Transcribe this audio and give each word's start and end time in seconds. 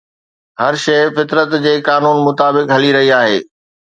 هر 0.61 0.73
شيءِ 0.83 1.03
فطرت 1.15 1.51
جي 1.65 1.75
قانون 1.89 2.17
مطابق 2.27 2.65
هلي 2.75 2.89
رهي 2.95 3.13
آهي. 3.21 3.39